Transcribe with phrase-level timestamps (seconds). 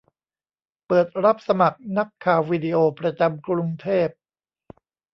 [0.87, 4.09] เปิดรับสมัครนักข่าววิดีโอ ประจำกรุงเทพ